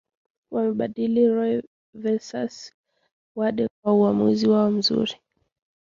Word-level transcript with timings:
wamebadili 0.51 1.27
Roe 1.27 1.63
Versus 1.93 2.73
Wade 3.35 3.67
kwa 3.83 3.93
uwamuzi 3.93 4.47
wao 4.47 4.71
mzuri 4.71 5.13